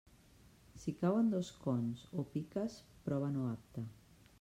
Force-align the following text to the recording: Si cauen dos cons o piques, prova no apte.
Si 0.83 0.93
cauen 1.01 1.29
dos 1.35 1.53
cons 1.67 2.03
o 2.23 2.27
piques, 2.33 2.83
prova 3.11 3.33
no 3.37 3.49
apte. 3.57 3.91